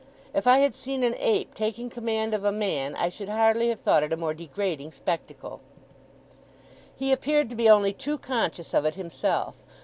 If 0.33 0.47
I 0.47 0.57
had 0.61 0.73
seen 0.73 1.03
an 1.03 1.13
Ape 1.19 1.53
taking 1.53 1.91
command 1.91 2.33
of 2.33 2.43
a 2.43 2.51
Man, 2.51 2.95
I 2.95 3.07
should 3.07 3.29
hardly 3.29 3.67
have 3.69 3.79
thought 3.81 4.01
it 4.01 4.11
a 4.11 4.17
more 4.17 4.33
degrading 4.33 4.93
spectacle. 4.93 5.61
He 6.95 7.11
appeared 7.11 7.51
to 7.51 7.55
be 7.55 7.69
only 7.69 7.93
too 7.93 8.17
conscious 8.17 8.73
of 8.73 8.83
it 8.85 8.95
himself. 8.95 9.57